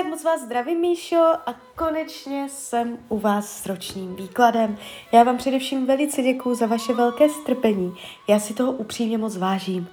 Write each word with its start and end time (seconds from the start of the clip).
Tak 0.00 0.08
moc 0.08 0.24
vás 0.24 0.40
zdravím, 0.40 0.80
Míšo, 0.80 1.16
a 1.46 1.54
konečně 1.76 2.48
jsem 2.48 2.98
u 3.08 3.18
vás 3.18 3.62
s 3.62 3.66
ročním 3.66 4.16
výkladem. 4.16 4.78
Já 5.12 5.22
vám 5.22 5.36
především 5.36 5.86
velice 5.86 6.22
děkuji 6.22 6.54
za 6.54 6.66
vaše 6.66 6.92
velké 6.92 7.28
strpení. 7.28 7.94
Já 8.28 8.40
si 8.40 8.54
toho 8.54 8.72
upřímně 8.72 9.18
moc 9.18 9.36
vážím. 9.36 9.88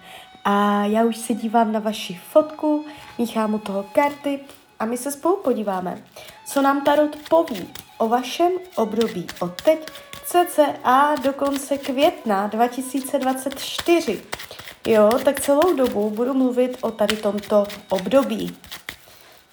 A 0.46 0.86
já 0.86 1.04
už 1.04 1.18
se 1.18 1.34
dívám 1.34 1.72
na 1.72 1.80
vaši 1.80 2.20
fotku, 2.32 2.86
míchám 3.18 3.54
u 3.54 3.60
toho 3.60 3.86
karty 3.92 4.40
a 4.80 4.86
my 4.86 4.98
se 4.98 5.12
spolu 5.12 5.38
podíváme, 5.38 6.04
co 6.46 6.62
nám 6.62 6.82
Tarot 6.82 7.16
poví 7.30 7.74
o 7.98 8.08
vašem 8.08 8.52
období 8.76 9.28
od 9.40 9.62
teď 9.62 9.90
cca 10.26 11.16
do 11.24 11.34
konce 11.34 11.78
května 11.78 12.48
2024. 12.48 14.24
Jo, 14.88 15.10
tak 15.26 15.42
celou 15.42 15.76
dobu 15.76 16.10
budu 16.10 16.34
mluvit 16.34 16.78
o 16.82 16.92
tady 16.92 17.18
tomto 17.18 17.68
období. 17.90 18.58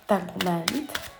Tak 0.06 0.22
moment. 0.36 1.13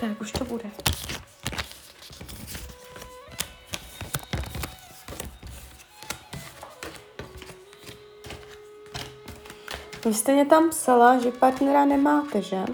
Tak, 0.00 0.20
už 0.20 0.32
to 0.32 0.44
bude. 0.44 0.70
Vy 10.04 10.14
jste 10.14 10.32
mě 10.32 10.46
tam 10.46 10.70
psala, 10.70 11.18
že 11.18 11.32
partnera 11.32 11.84
nemáte, 11.84 12.42
že? 12.42 12.64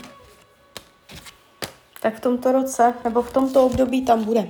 Tak 2.00 2.16
v 2.16 2.20
tomto 2.20 2.52
roce, 2.52 2.94
nebo 3.04 3.22
v 3.22 3.32
tomto 3.32 3.64
období 3.66 4.04
tam 4.04 4.24
bude. 4.24 4.48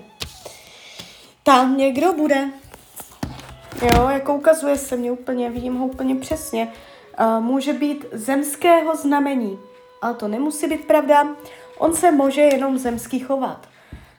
Tam 1.43 1.77
někdo 1.77 2.13
bude. 2.13 2.51
Jo, 3.83 4.09
jako 4.09 4.35
ukazuje 4.35 4.79
se 4.79 4.97
mě 4.97 5.13
úplně, 5.13 5.51
vidím 5.51 5.77
ho 5.77 5.87
úplně 5.87 6.15
přesně. 6.15 6.73
Uh, 7.21 7.45
může 7.45 7.73
být 7.73 8.05
zemského 8.13 8.97
znamení, 8.97 9.59
ale 10.03 10.15
to 10.15 10.29
nemusí 10.29 10.67
být 10.67 10.87
pravda. 10.87 11.37
On 11.79 11.95
se 11.95 12.11
může 12.11 12.41
jenom 12.41 12.79
zemský 12.79 13.19
chovat. 13.19 13.69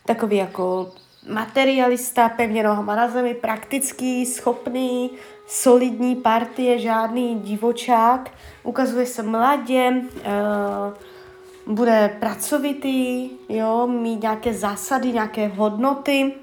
Takový 0.06 0.38
jako 0.38 0.92
materialista, 1.30 2.30
pevně 2.30 2.64
nohama 2.64 2.96
na 2.96 3.10
zemi, 3.10 3.34
praktický, 3.34 4.26
schopný, 4.26 5.12
solidní 5.48 6.16
partie, 6.16 6.80
žádný 6.80 7.40
divočák. 7.40 8.32
Ukazuje 8.64 9.06
se 9.06 9.24
mladě, 9.24 10.02
uh, 10.16 11.74
bude 11.74 12.18
pracovitý, 12.20 13.30
jo, 13.50 13.88
mít 13.88 14.22
nějaké 14.22 14.54
zásady, 14.54 15.12
nějaké 15.12 15.48
hodnoty, 15.48 16.34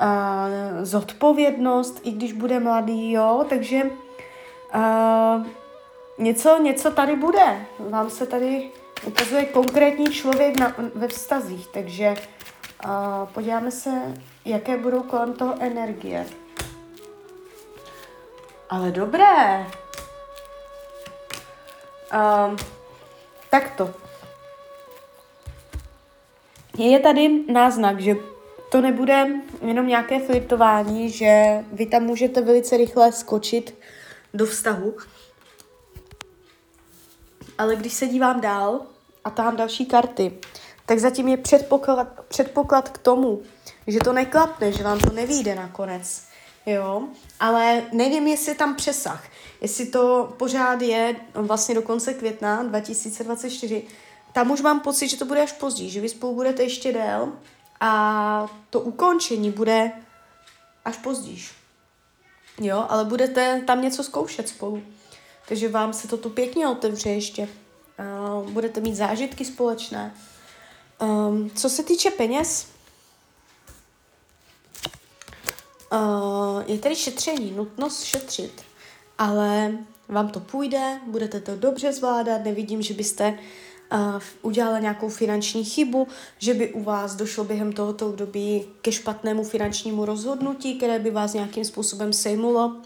uh, 0.00 0.84
zodpovědnost, 0.84 2.00
i 2.04 2.10
když 2.10 2.32
bude 2.32 2.60
mladý, 2.60 3.12
jo, 3.12 3.46
takže 3.48 3.82
uh, 4.74 5.46
něco, 6.18 6.58
něco 6.62 6.90
tady 6.90 7.16
bude. 7.16 7.66
Vám 7.78 8.10
se 8.10 8.26
tady 8.26 8.70
ukazuje 9.04 9.44
konkrétní 9.44 10.06
člověk 10.12 10.60
na, 10.60 10.74
ve 10.94 11.08
vztazích, 11.08 11.66
takže 11.66 12.14
uh, 12.84 12.90
podíváme 13.32 13.70
se, 13.70 13.90
jaké 14.44 14.76
budou 14.76 15.02
kolem 15.02 15.32
toho 15.32 15.54
energie. 15.60 16.26
Ale 18.70 18.90
dobré. 18.90 19.66
Um, 22.12 22.56
takto. 23.50 23.94
Je 26.78 26.98
tady 26.98 27.44
náznak, 27.52 28.00
že 28.00 28.16
to 28.70 28.80
nebude 28.80 29.26
jenom 29.66 29.86
nějaké 29.86 30.20
flirtování, 30.20 31.10
že 31.10 31.64
vy 31.72 31.86
tam 31.86 32.02
můžete 32.02 32.40
velice 32.40 32.76
rychle 32.76 33.12
skočit 33.12 33.74
do 34.34 34.46
vztahu, 34.46 34.96
ale 37.58 37.76
když 37.76 37.92
se 37.92 38.06
dívám 38.06 38.40
dál 38.40 38.80
a 39.24 39.30
tam 39.30 39.56
další 39.56 39.86
karty, 39.86 40.38
tak 40.86 40.98
zatím 40.98 41.28
je 41.28 41.36
předpoklad, 41.36 42.08
předpoklad 42.28 42.88
k 42.88 42.98
tomu, 42.98 43.42
že 43.86 43.98
to 43.98 44.12
neklapne, 44.12 44.72
že 44.72 44.84
vám 44.84 45.00
to 45.00 45.12
nevíde 45.12 45.54
nakonec. 45.54 46.22
Jo, 46.66 47.02
ale 47.40 47.82
nevím, 47.92 48.26
jestli 48.26 48.54
tam 48.54 48.74
přesah, 48.74 49.24
jestli 49.60 49.86
to 49.86 50.34
pořád 50.36 50.82
je 50.82 51.16
vlastně 51.34 51.74
do 51.74 51.82
konce 51.82 52.14
května 52.14 52.62
2024. 52.62 53.82
Tam 54.32 54.50
už 54.50 54.60
mám 54.60 54.80
pocit, 54.80 55.08
že 55.08 55.16
to 55.16 55.24
bude 55.24 55.42
až 55.42 55.52
později, 55.52 55.90
že 55.90 56.00
vy 56.00 56.08
spolu 56.08 56.34
budete 56.34 56.62
ještě 56.62 56.92
dél 56.92 57.32
a 57.80 58.46
to 58.70 58.80
ukončení 58.80 59.50
bude 59.50 59.92
až 60.84 60.96
později. 60.96 61.38
Jo, 62.60 62.86
ale 62.88 63.04
budete 63.04 63.62
tam 63.66 63.82
něco 63.82 64.04
zkoušet 64.04 64.48
spolu. 64.48 64.82
Takže 65.48 65.68
vám 65.68 65.92
se 65.92 66.08
to 66.08 66.16
tu 66.16 66.30
pěkně 66.30 66.68
otevře 66.68 67.10
ještě. 67.10 67.48
Uh, 68.42 68.50
budete 68.50 68.80
mít 68.80 68.94
zážitky 68.94 69.44
společné. 69.44 70.14
Um, 71.02 71.50
co 71.50 71.70
se 71.70 71.82
týče 71.82 72.10
peněz, 72.10 72.68
uh, 75.92 76.62
je 76.66 76.78
tady 76.78 76.96
šetření, 76.96 77.52
nutnost 77.52 78.02
šetřit, 78.02 78.62
ale 79.18 79.72
vám 80.08 80.28
to 80.28 80.40
půjde, 80.40 81.00
budete 81.06 81.40
to 81.40 81.56
dobře 81.56 81.92
zvládat, 81.92 82.44
nevidím, 82.44 82.82
že 82.82 82.94
byste 82.94 83.38
uh, 83.92 84.22
udělala 84.42 84.78
nějakou 84.78 85.08
finanční 85.08 85.64
chybu, 85.64 86.08
že 86.38 86.54
by 86.54 86.72
u 86.72 86.82
vás 86.82 87.14
došlo 87.14 87.44
během 87.44 87.72
tohoto 87.72 88.08
období 88.08 88.66
ke 88.82 88.92
špatnému 88.92 89.44
finančnímu 89.44 90.04
rozhodnutí, 90.04 90.74
které 90.74 90.98
by 90.98 91.10
vás 91.10 91.32
nějakým 91.32 91.64
způsobem 91.64 92.12
sejmulo. 92.12 92.76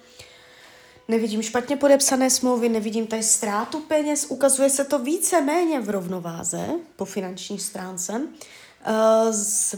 Nevidím 1.09 1.43
špatně 1.43 1.77
podepsané 1.77 2.31
smlouvy, 2.31 2.69
nevidím 2.69 3.07
tady 3.07 3.23
ztrátu 3.23 3.81
peněz, 3.81 4.27
ukazuje 4.29 4.71
se 4.71 4.85
to 4.85 4.99
více 4.99 5.41
méně 5.41 5.81
v 5.81 5.91
rovnováze 5.91 6.69
po 6.97 7.05
finanční 7.05 7.59
stránce. 7.59 8.13
Uh, 8.13 9.31
s 9.31 9.77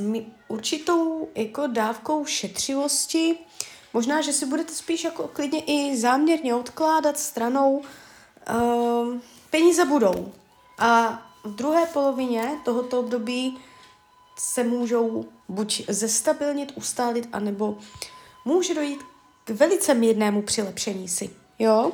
určitou 0.48 1.28
jako 1.34 1.66
dávkou 1.66 2.24
šetřivosti, 2.24 3.38
možná, 3.92 4.20
že 4.20 4.32
si 4.32 4.46
budete 4.46 4.74
spíš 4.74 5.04
jako 5.04 5.28
klidně 5.28 5.60
i 5.60 5.96
záměrně 5.96 6.54
odkládat 6.54 7.18
stranou, 7.18 7.72
uh, 7.76 9.16
peníze 9.50 9.84
budou. 9.84 10.32
A 10.78 11.22
v 11.44 11.54
druhé 11.54 11.86
polovině 11.86 12.50
tohoto 12.64 13.00
období 13.00 13.58
se 14.38 14.64
můžou 14.64 15.24
buď 15.48 15.84
zestabilnit, 15.88 16.72
ustálit, 16.76 17.28
anebo 17.32 17.78
může 18.44 18.74
dojít 18.74 19.00
k 19.44 19.50
velice 19.50 19.94
mírnému 19.94 20.43
přilepšení 20.43 21.09
si, 21.09 21.31
jo? 21.59 21.93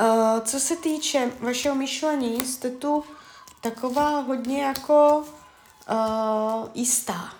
Uh, 0.00 0.40
co 0.44 0.60
se 0.60 0.76
týče 0.76 1.32
vašeho 1.40 1.74
myšlení, 1.74 2.44
jste 2.44 2.70
tu 2.70 3.04
taková 3.60 4.20
hodně 4.20 4.62
jako 4.62 5.18
uh, 5.18 6.68
jistá. 6.74 7.34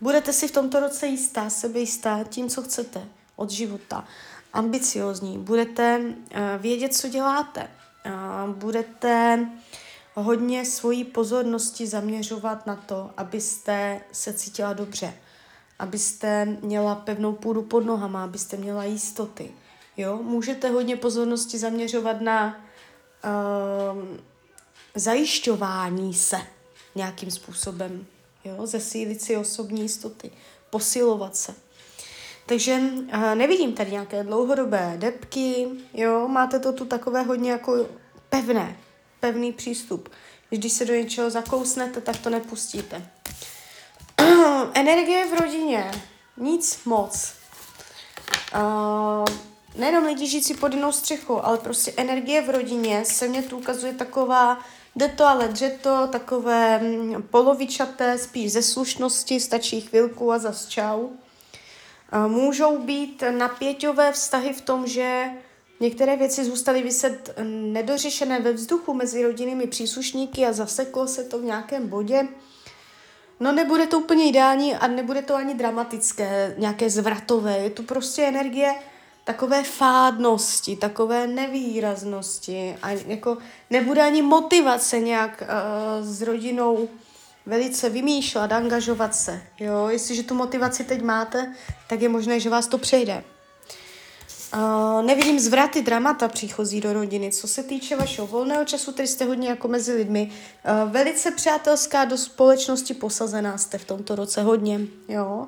Budete 0.00 0.32
si 0.32 0.48
v 0.48 0.52
tomto 0.52 0.80
roce 0.80 1.06
jistá, 1.06 1.50
sebejistá 1.50 2.24
tím, 2.24 2.48
co 2.48 2.62
chcete 2.62 3.08
od 3.36 3.50
života. 3.50 4.04
Ambiciozní. 4.52 5.38
Budete 5.38 5.98
uh, 5.98 6.14
vědět, 6.58 6.94
co 6.94 7.08
děláte. 7.08 7.70
Uh, 8.06 8.54
budete 8.54 9.46
hodně 10.14 10.64
svojí 10.64 11.04
pozornosti 11.04 11.86
zaměřovat 11.86 12.66
na 12.66 12.76
to, 12.76 13.10
abyste 13.16 14.00
se 14.12 14.32
cítila 14.32 14.72
dobře 14.72 15.14
abyste 15.80 16.44
měla 16.44 16.94
pevnou 16.94 17.32
půdu 17.32 17.62
pod 17.62 17.86
nohama, 17.86 18.24
abyste 18.24 18.56
měla 18.56 18.84
jistoty. 18.84 19.50
Jo? 19.96 20.16
Můžete 20.22 20.70
hodně 20.70 20.96
pozornosti 20.96 21.58
zaměřovat 21.58 22.20
na 22.20 22.64
uh, 23.24 24.04
zajišťování 24.94 26.14
se 26.14 26.38
nějakým 26.94 27.30
způsobem. 27.30 28.06
Jo? 28.44 28.66
Zesílit 28.66 29.22
si 29.22 29.36
osobní 29.36 29.82
jistoty, 29.82 30.30
posilovat 30.70 31.36
se. 31.36 31.54
Takže 32.46 32.80
uh, 33.14 33.34
nevidím 33.34 33.72
tady 33.72 33.90
nějaké 33.90 34.24
dlouhodobé 34.24 34.94
depky, 34.96 35.66
jo, 35.94 36.28
máte 36.28 36.58
to 36.58 36.72
tu 36.72 36.84
takové 36.84 37.22
hodně 37.22 37.50
jako 37.50 37.86
pevné, 38.28 38.76
pevný 39.20 39.52
přístup. 39.52 40.08
Když 40.50 40.72
se 40.72 40.84
do 40.84 40.94
něčeho 40.94 41.30
zakousnete, 41.30 42.00
tak 42.00 42.16
to 42.16 42.30
nepustíte. 42.30 43.10
energie 44.74 45.26
v 45.26 45.40
rodině. 45.40 45.90
Nic 46.36 46.84
moc. 46.84 47.32
Uh, 48.54 49.24
nejenom 49.76 50.04
lidi 50.04 50.26
žijící 50.26 50.54
pod 50.54 50.74
jinou 50.74 50.92
střechou, 50.92 51.44
ale 51.44 51.58
prostě 51.58 51.92
energie 51.96 52.42
v 52.42 52.50
rodině 52.50 53.04
se 53.04 53.28
mně 53.28 53.42
tu 53.42 53.58
ukazuje 53.58 53.92
taková 53.92 54.58
Jde 54.96 55.08
to 55.08 55.26
ale 55.26 55.52
to 55.82 56.06
takové 56.12 56.78
mm, 56.78 57.22
polovičaté, 57.22 58.18
spíš 58.18 58.52
ze 58.52 58.62
slušnosti, 58.62 59.40
stačí 59.40 59.80
chvilku 59.80 60.32
a 60.32 60.38
zas 60.38 60.68
čau. 60.68 61.08
Můžou 62.26 62.78
být 62.78 63.22
napěťové 63.30 64.12
vztahy 64.12 64.52
v 64.52 64.60
tom, 64.60 64.86
že 64.86 65.30
některé 65.80 66.16
věci 66.16 66.44
zůstaly 66.44 66.82
vyset 66.82 67.34
nedořešené 67.72 68.40
ve 68.40 68.52
vzduchu 68.52 68.94
mezi 68.94 69.22
rodinnými 69.22 69.66
příslušníky 69.66 70.46
a 70.46 70.52
zaseklo 70.52 71.06
se 71.06 71.24
to 71.24 71.38
v 71.38 71.44
nějakém 71.44 71.88
bodě. 71.88 72.28
No 73.40 73.52
nebude 73.52 73.86
to 73.86 73.98
úplně 73.98 74.28
ideální 74.28 74.74
a 74.74 74.86
nebude 74.86 75.22
to 75.22 75.34
ani 75.34 75.54
dramatické, 75.54 76.54
nějaké 76.58 76.90
zvratové. 76.90 77.58
Je 77.58 77.70
tu 77.70 77.82
prostě 77.82 78.22
energie 78.22 78.74
takové 79.24 79.62
fádnosti, 79.62 80.76
takové 80.76 81.26
nevýraznosti 81.26 82.76
a 82.82 82.90
jako 82.90 83.38
nebude 83.70 84.02
ani 84.02 84.22
motivace 84.22 84.98
nějak 84.98 85.42
uh, 85.42 86.06
s 86.06 86.22
rodinou 86.22 86.88
velice 87.46 87.88
vymýšlet, 87.88 88.52
angažovat 88.52 89.14
se. 89.14 89.42
Jo? 89.60 89.88
Jestliže 89.88 90.22
tu 90.22 90.34
motivaci 90.34 90.84
teď 90.84 91.02
máte, 91.02 91.54
tak 91.88 92.02
je 92.02 92.08
možné, 92.08 92.40
že 92.40 92.50
vás 92.50 92.66
to 92.66 92.78
přejde. 92.78 93.24
Uh, 94.54 95.02
nevidím 95.02 95.40
zvraty, 95.40 95.82
dramata 95.82 96.28
příchozí 96.28 96.80
do 96.80 96.92
rodiny. 96.92 97.32
Co 97.32 97.48
se 97.48 97.62
týče 97.62 97.96
vašeho 97.96 98.26
volného 98.26 98.64
času, 98.64 98.92
který 98.92 99.08
jste 99.08 99.24
hodně 99.24 99.48
jako 99.48 99.68
mezi 99.68 99.92
lidmi, 99.92 100.30
uh, 100.84 100.92
velice 100.92 101.30
přátelská 101.30 102.04
do 102.04 102.18
společnosti 102.18 102.94
posazená 102.94 103.58
jste 103.58 103.78
v 103.78 103.84
tomto 103.84 104.14
roce 104.14 104.42
hodně. 104.42 104.80
Jo? 105.08 105.46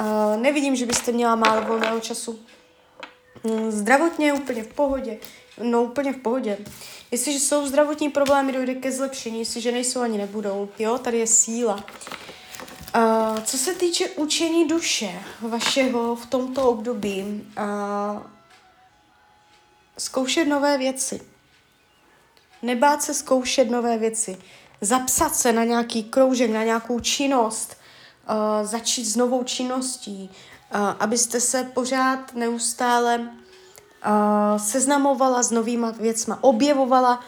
Uh, 0.00 0.42
nevidím, 0.42 0.76
že 0.76 0.86
byste 0.86 1.12
měla 1.12 1.36
málo 1.36 1.62
volného 1.62 2.00
času. 2.00 2.38
Mm, 3.44 3.70
zdravotně 3.70 4.32
úplně 4.32 4.62
v 4.62 4.74
pohodě. 4.74 5.18
No 5.62 5.82
úplně 5.82 6.12
v 6.12 6.18
pohodě. 6.18 6.58
Jestliže 7.10 7.40
jsou 7.40 7.66
zdravotní 7.66 8.10
problémy, 8.10 8.52
dojde 8.52 8.74
ke 8.74 8.92
zlepšení, 8.92 9.38
jestliže 9.38 9.72
nejsou, 9.72 10.00
ani 10.00 10.18
nebudou. 10.18 10.68
Jo, 10.78 10.98
tady 10.98 11.18
je 11.18 11.26
síla. 11.26 11.84
Co 13.44 13.58
se 13.58 13.74
týče 13.74 14.08
učení 14.10 14.68
duše 14.68 15.22
vašeho 15.40 16.16
v 16.16 16.26
tomto 16.26 16.68
období, 16.68 17.48
uh, 17.58 18.22
zkoušet 19.98 20.44
nové 20.44 20.78
věci. 20.78 21.20
Nebát 22.62 23.02
se 23.02 23.14
zkoušet 23.14 23.70
nové 23.70 23.98
věci. 23.98 24.38
Zapsat 24.80 25.34
se 25.34 25.52
na 25.52 25.64
nějaký 25.64 26.04
kroužek, 26.04 26.50
na 26.50 26.64
nějakou 26.64 27.00
činnost. 27.00 27.76
Uh, 28.30 28.66
začít 28.66 29.04
s 29.04 29.16
novou 29.16 29.44
činností. 29.44 30.30
Uh, 30.74 30.80
abyste 31.00 31.40
se 31.40 31.64
pořád 31.64 32.34
neustále 32.34 33.18
uh, 33.18 33.28
seznamovala 34.56 35.42
s 35.42 35.50
novýma 35.50 35.90
věcma, 35.90 36.38
objevovala 36.40 37.20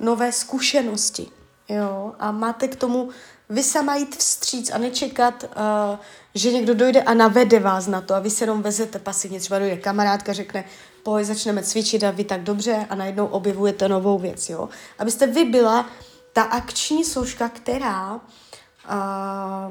nové 0.00 0.32
zkušenosti. 0.32 1.28
Jo? 1.68 2.14
A 2.18 2.32
máte 2.32 2.68
k 2.68 2.76
tomu 2.76 3.08
vy 3.52 3.62
sama 3.62 3.96
jít 3.96 4.16
vstříc 4.16 4.70
a 4.70 4.78
nečekat, 4.78 5.44
uh, 5.44 5.98
že 6.34 6.52
někdo 6.52 6.74
dojde 6.74 7.02
a 7.02 7.14
navede 7.14 7.60
vás 7.60 7.86
na 7.86 8.00
to 8.00 8.14
a 8.14 8.18
vy 8.18 8.30
se 8.30 8.44
jenom 8.44 8.62
vezete 8.62 8.98
pasivně. 8.98 9.40
Třeba 9.40 9.58
dojde 9.58 9.76
kamarádka, 9.76 10.32
řekne, 10.32 10.64
pojď, 11.02 11.26
začneme 11.26 11.62
cvičit 11.62 12.04
a 12.04 12.10
vy 12.10 12.24
tak 12.24 12.42
dobře 12.42 12.86
a 12.90 12.94
najednou 12.94 13.26
objevujete 13.26 13.88
novou 13.88 14.18
věc. 14.18 14.48
Jo? 14.48 14.68
Abyste 14.98 15.26
vy 15.26 15.44
byla 15.44 15.90
ta 16.32 16.42
akční 16.42 17.04
složka, 17.04 17.48
která 17.48 18.14
uh, 18.14 18.20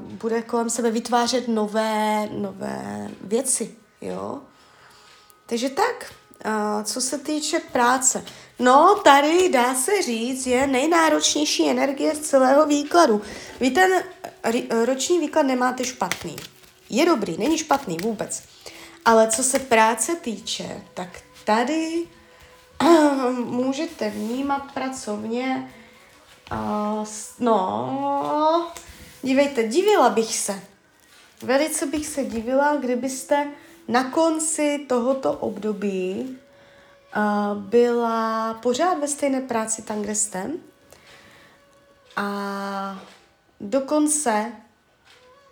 bude 0.02 0.42
kolem 0.42 0.70
sebe 0.70 0.92
vytvářet 0.92 1.48
nové, 1.48 2.30
nové 2.32 3.10
věci. 3.22 3.76
Jo? 4.02 4.40
Takže 5.46 5.70
tak, 5.70 6.14
uh, 6.46 6.84
co 6.84 7.02
se 7.02 7.18
týče 7.18 7.60
práce. 7.60 8.26
No, 8.60 8.96
tady 9.04 9.50
dá 9.50 9.76
se 9.76 10.02
říct, 10.02 10.48
je 10.48 10.68
nejnáročnější 10.68 11.70
energie 11.70 12.16
z 12.16 12.20
celého 12.20 12.66
výkladu. 12.66 13.22
Vy 13.60 13.72
ten 13.72 13.92
roční 14.86 15.20
výklad 15.20 15.44
nemáte 15.44 15.84
špatný. 15.84 16.36
Je 16.90 17.06
dobrý, 17.06 17.38
není 17.38 17.58
špatný 17.58 17.98
vůbec. 18.02 18.44
Ale 19.06 19.28
co 19.28 19.44
se 19.44 19.60
práce 19.60 20.16
týče, 20.16 20.82
tak 20.94 21.10
tady 21.46 22.08
můžete 23.34 24.10
vnímat 24.10 24.72
pracovně, 24.74 25.74
no, 27.40 28.68
dívejte, 29.22 29.68
divila 29.68 30.10
bych 30.10 30.38
se. 30.38 30.62
Velice 31.42 31.86
bych 31.86 32.08
se 32.08 32.24
divila, 32.24 32.76
kdybyste 32.76 33.48
na 33.88 34.04
konci 34.04 34.86
tohoto 34.90 35.34
období 35.34 36.38
uh, 37.18 37.58
byla 37.62 38.54
pořád 38.54 39.00
ve 39.00 39.08
stejné 39.08 39.42
práci 39.42 39.82
tam, 39.82 40.02
kde 40.02 40.16
jste. 40.16 40.52
A 42.16 43.02
dokonce, 43.60 44.52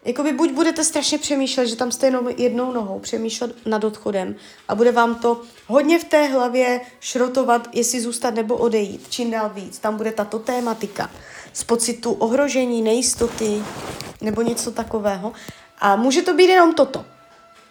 jakoby 0.05 0.31
buď 0.31 0.51
budete 0.51 0.83
strašně 0.83 1.17
přemýšlet, 1.17 1.67
že 1.67 1.75
tam 1.75 1.91
jste 1.91 2.07
jenom 2.07 2.29
jednou 2.37 2.71
nohou 2.71 2.99
přemýšlet 2.99 3.65
nad 3.65 3.83
odchodem 3.83 4.35
a 4.67 4.75
bude 4.75 4.91
vám 4.91 5.15
to 5.15 5.41
hodně 5.67 5.99
v 5.99 6.03
té 6.03 6.25
hlavě 6.25 6.81
šrotovat, 6.99 7.67
jestli 7.73 8.01
zůstat 8.01 8.33
nebo 8.35 8.57
odejít, 8.57 9.07
čím 9.09 9.31
dál 9.31 9.49
víc. 9.53 9.79
Tam 9.79 9.97
bude 9.97 10.11
tato 10.11 10.39
tématika 10.39 11.09
z 11.53 11.63
pocitu 11.63 12.11
ohrožení, 12.11 12.81
nejistoty 12.81 13.63
nebo 14.21 14.41
něco 14.41 14.71
takového. 14.71 15.33
A 15.79 15.95
může 15.95 16.21
to 16.21 16.33
být 16.33 16.49
jenom 16.49 16.73
toto. 16.73 17.05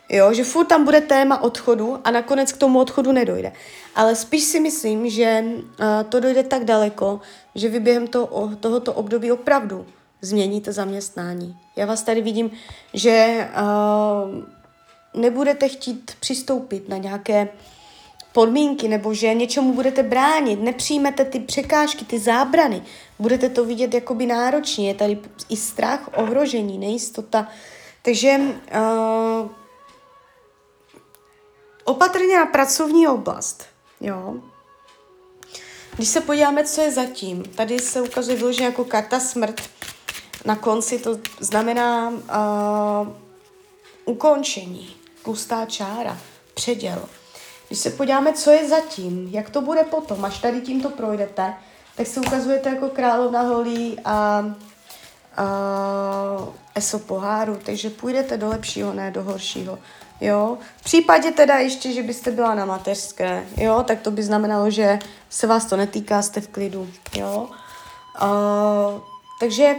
Jo, 0.08 0.32
že 0.32 0.44
furt 0.44 0.66
tam 0.66 0.84
bude 0.84 1.00
téma 1.00 1.42
odchodu 1.42 1.98
a 2.04 2.10
nakonec 2.10 2.52
k 2.52 2.56
tomu 2.56 2.78
odchodu 2.78 3.12
nedojde. 3.12 3.52
Ale 3.94 4.16
spíš 4.16 4.44
si 4.44 4.60
myslím, 4.60 5.10
že 5.10 5.44
uh, 5.44 5.64
to 6.08 6.20
dojde 6.20 6.42
tak 6.42 6.64
daleko, 6.64 7.20
že 7.54 7.68
vy 7.68 7.80
během 7.80 8.06
to, 8.06 8.50
tohoto 8.60 8.92
období 8.92 9.32
opravdu 9.32 9.86
změníte 10.20 10.72
zaměstnání. 10.72 11.56
Já 11.76 11.86
vás 11.86 12.02
tady 12.02 12.22
vidím, 12.22 12.50
že 12.94 13.48
uh, 13.54 14.44
nebudete 15.20 15.68
chtít 15.68 16.12
přistoupit 16.20 16.88
na 16.88 16.96
nějaké 16.96 17.48
podmínky 18.32 18.88
nebo 18.88 19.14
že 19.14 19.34
něčemu 19.34 19.72
budete 19.72 20.02
bránit, 20.02 20.62
nepřijmete 20.62 21.24
ty 21.24 21.40
překážky, 21.40 22.04
ty 22.04 22.18
zábrany, 22.18 22.82
budete 23.18 23.48
to 23.48 23.64
vidět 23.64 23.94
jakoby 23.94 24.26
náročně, 24.26 24.88
je 24.88 24.94
tady 24.94 25.18
i 25.48 25.56
strach, 25.56 26.10
ohrožení, 26.16 26.78
nejistota. 26.78 27.48
Takže 28.02 28.38
uh, 28.38 29.50
Opatrně 31.88 32.38
na 32.38 32.46
pracovní 32.46 33.08
oblast. 33.08 33.64
Jo. 34.00 34.34
Když 35.96 36.08
se 36.08 36.20
podíváme, 36.20 36.64
co 36.64 36.80
je 36.80 36.92
zatím, 36.92 37.44
tady 37.44 37.78
se 37.78 38.02
ukazuje 38.02 38.36
vyloženě 38.36 38.66
jako 38.66 38.84
karta 38.84 39.20
smrt. 39.20 39.60
Na 40.44 40.56
konci 40.56 40.98
to 40.98 41.18
znamená 41.40 42.08
uh, 42.08 43.08
ukončení, 44.04 44.96
tlustá 45.22 45.64
čára, 45.66 46.18
předěl. 46.54 47.08
Když 47.68 47.78
se 47.78 47.90
podíváme, 47.90 48.32
co 48.32 48.50
je 48.50 48.68
zatím, 48.68 49.28
jak 49.30 49.50
to 49.50 49.60
bude 49.60 49.84
potom, 49.84 50.24
až 50.24 50.38
tady 50.38 50.60
tímto 50.60 50.90
projdete, 50.90 51.54
tak 51.96 52.06
se 52.06 52.20
ukazujete 52.20 52.68
jako 52.68 52.88
královna 52.88 53.42
holí 53.42 54.00
a, 54.04 54.44
a 55.36 56.48
eso 56.74 56.98
poháru, 56.98 57.58
takže 57.64 57.90
půjdete 57.90 58.36
do 58.36 58.48
lepšího, 58.48 58.92
ne 58.92 59.10
do 59.10 59.22
horšího. 59.22 59.78
Jo, 60.20 60.58
v 60.76 60.84
případě 60.84 61.30
teda 61.30 61.54
ještě, 61.58 61.92
že 61.92 62.02
byste 62.02 62.30
byla 62.30 62.54
na 62.54 62.64
mateřské, 62.64 63.46
jo, 63.56 63.84
tak 63.86 64.00
to 64.00 64.10
by 64.10 64.22
znamenalo, 64.22 64.70
že 64.70 64.98
se 65.30 65.46
vás 65.46 65.64
to 65.64 65.76
netýká, 65.76 66.22
jste 66.22 66.40
v 66.40 66.48
klidu, 66.48 66.88
jo. 67.14 67.48
Uh, 68.22 69.00
takže 69.40 69.74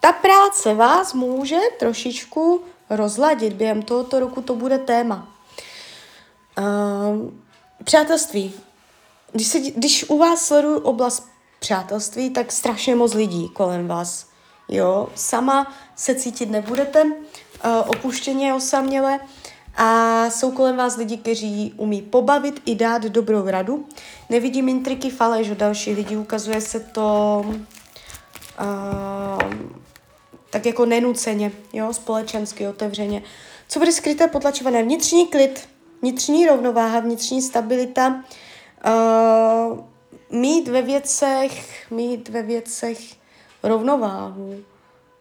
ta 0.00 0.12
práce 0.12 0.74
vás 0.74 1.14
může 1.14 1.58
trošičku 1.78 2.62
rozladit. 2.90 3.52
Během 3.52 3.82
tohoto 3.82 4.20
roku 4.20 4.42
to 4.42 4.54
bude 4.54 4.78
téma. 4.78 5.28
Uh, 6.58 7.30
přátelství. 7.84 8.54
Když, 9.32 9.46
se, 9.46 9.60
když 9.60 10.04
u 10.08 10.18
vás 10.18 10.46
sleduju 10.46 10.78
oblast 10.78 11.28
přátelství, 11.60 12.30
tak 12.30 12.52
strašně 12.52 12.96
moc 12.96 13.14
lidí 13.14 13.48
kolem 13.48 13.88
vás. 13.88 14.31
Jo, 14.68 15.08
sama 15.14 15.74
se 15.96 16.14
cítit 16.14 16.50
nebudete, 16.50 17.02
uh, 17.04 17.10
opuštěně 17.86 18.54
osaměle, 18.54 19.20
a 19.76 20.30
jsou 20.30 20.50
kolem 20.50 20.76
vás 20.76 20.96
lidi, 20.96 21.16
kteří 21.16 21.74
umí 21.76 22.02
pobavit 22.02 22.62
i 22.66 22.74
dát 22.74 23.02
dobrou 23.02 23.46
radu. 23.46 23.86
Nevidím 24.30 24.68
intriky, 24.68 25.10
faleš 25.10 25.50
od 25.50 25.58
dalších 25.58 25.96
lidí, 25.96 26.16
ukazuje 26.16 26.60
se 26.60 26.80
to 26.80 27.44
uh, 27.46 27.52
tak 30.50 30.66
jako 30.66 30.86
nenuceně, 30.86 31.52
jo, 31.72 31.92
společensky, 31.92 32.68
otevřeně. 32.68 33.22
Co 33.68 33.78
bude 33.78 33.92
skryté, 33.92 34.28
potlačované? 34.28 34.82
Vnitřní 34.82 35.26
klid, 35.26 35.68
vnitřní 36.02 36.46
rovnováha, 36.46 37.00
vnitřní 37.00 37.42
stabilita, 37.42 38.24
uh, 38.86 39.78
mít 40.30 40.68
ve 40.68 40.82
věcech, 40.82 41.86
mít 41.90 42.28
ve 42.28 42.42
věcech 42.42 42.98
rovnováhu, 43.62 44.56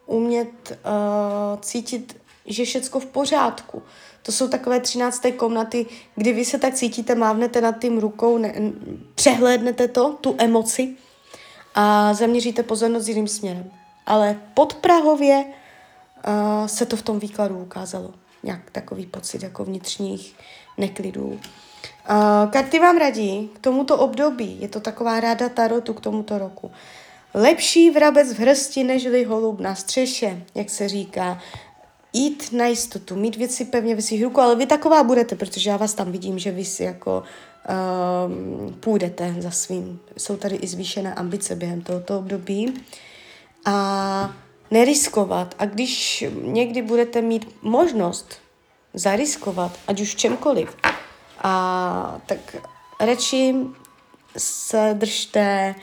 umět 0.06 0.72
uh, 0.72 1.60
cítit, 1.60 2.18
že 2.46 2.66
všecko 2.66 3.00
v 3.00 3.06
pořádku. 3.06 3.84
To 4.24 4.32
jsou 4.32 4.48
takové 4.48 4.80
třinácté 4.80 5.32
komnaty, 5.32 5.86
kdy 6.16 6.34
vy 6.34 6.46
se 6.46 6.58
tak 6.58 6.74
cítíte, 6.74 7.16
mávnete 7.16 7.62
nad 7.62 7.80
tím 7.80 7.98
rukou, 7.98 8.38
ne, 8.38 8.54
přehlédnete 9.16 9.88
to, 9.88 10.18
tu 10.22 10.36
emoci 10.38 10.96
a 11.76 12.14
zaměříte 12.14 12.64
pozornost 12.64 13.08
jiným 13.08 13.28
směrem. 13.28 13.72
Ale 14.06 14.40
podprahově 14.54 15.46
uh, 15.46 16.66
se 16.68 16.86
to 16.86 16.96
v 16.96 17.02
tom 17.02 17.20
výkladu 17.20 17.60
ukázalo. 17.60 18.14
Nějak 18.44 18.72
takový 18.72 19.06
pocit 19.06 19.44
jako 19.44 19.64
vnitřních 19.64 20.36
neklidů. 20.78 21.28
Uh, 21.28 21.40
karty 22.52 22.80
vám 22.80 22.98
radí 22.98 23.50
k 23.54 23.60
tomuto 23.60 23.98
období. 23.98 24.62
Je 24.62 24.68
to 24.68 24.80
taková 24.80 25.20
ráda 25.20 25.50
tarotu 25.50 25.94
k 25.94 26.02
tomuto 26.02 26.38
roku. 26.38 26.72
Lepší 27.34 27.90
vrabec 27.90 28.34
v 28.34 28.40
hrsti, 28.40 28.84
nežli 28.84 29.24
holub 29.24 29.60
na 29.60 29.76
střeše, 29.76 30.44
jak 30.56 30.70
se 30.70 30.90
říká. 30.90 31.40
Jít 32.14 32.54
na 32.54 32.66
jistotu, 32.66 33.16
mít 33.16 33.36
věci 33.36 33.66
pevně 33.66 33.96
ve 33.96 34.02
svých 34.02 34.24
rukou, 34.24 34.42
ale 34.42 34.56
vy 34.56 34.66
taková 34.66 35.04
budete, 35.04 35.36
protože 35.36 35.70
já 35.70 35.78
vás 35.78 35.94
tam 35.94 36.12
vidím, 36.12 36.40
že 36.40 36.52
vy 36.52 36.66
si 36.66 36.84
jako 36.84 37.24
um, 37.24 38.74
půjdete 38.80 39.36
za 39.40 39.52
svým. 39.52 40.00
Jsou 40.18 40.38
tady 40.38 40.56
i 40.56 40.68
zvýšené 40.68 41.14
ambice 41.16 41.56
během 41.56 41.82
tohoto 41.82 42.18
období. 42.18 42.74
A 43.66 44.36
neriskovat. 44.72 45.56
A 45.60 45.66
když 45.66 46.26
někdy 46.42 46.82
budete 46.82 47.22
mít 47.22 47.56
možnost 47.62 48.34
zariskovat, 48.94 49.80
ať 49.88 50.02
už 50.02 50.16
čemkoliv, 50.16 50.76
a 51.44 52.22
tak 52.26 52.56
radši 53.00 53.56
se 54.38 54.90
držte 54.94 55.76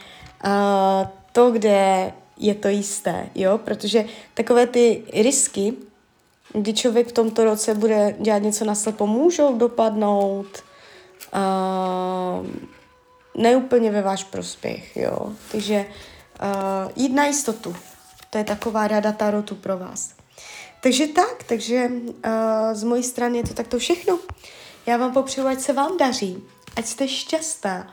uh, 0.44 1.08
to, 1.38 1.50
kde 1.50 2.12
je 2.36 2.54
to 2.54 2.68
jisté, 2.68 3.30
jo, 3.34 3.58
protože 3.58 4.04
takové 4.34 4.66
ty 4.66 5.02
risky, 5.12 5.74
kdy 6.52 6.72
člověk 6.72 7.08
v 7.08 7.12
tomto 7.12 7.44
roce 7.44 7.74
bude 7.74 8.16
dělat 8.18 8.38
něco 8.42 8.64
na 8.64 8.74
slepo, 8.74 9.06
můžou 9.06 9.58
dopadnout 9.58 10.46
uh, 11.34 12.46
neúplně 13.42 13.90
ve 13.90 14.02
váš 14.02 14.24
prospěch, 14.24 14.96
jo. 14.96 15.32
Takže 15.52 15.86
uh, 15.86 16.92
jít 16.96 17.14
na 17.14 17.26
jistotu, 17.26 17.76
to 18.30 18.38
je 18.38 18.44
taková 18.44 18.88
rada 18.88 19.12
Tarotu 19.12 19.54
pro 19.54 19.78
vás. 19.78 20.10
Takže 20.82 21.06
tak, 21.06 21.42
takže 21.46 21.90
uh, 21.90 22.22
z 22.72 22.82
mojí 22.82 23.02
strany 23.02 23.38
je 23.38 23.44
to 23.44 23.54
takto 23.54 23.78
všechno. 23.78 24.18
Já 24.86 24.96
vám 24.96 25.12
popřeju, 25.12 25.46
ať 25.46 25.60
se 25.60 25.72
vám 25.72 25.96
daří, 25.98 26.42
ať 26.76 26.86
jste 26.86 27.08
šťastná 27.08 27.92